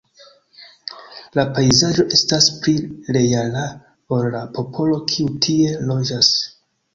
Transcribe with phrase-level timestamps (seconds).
[1.39, 2.73] La pejzaĝo “estas pli
[3.19, 3.67] reala
[4.17, 6.33] ol la popolo kiu tie loĝas.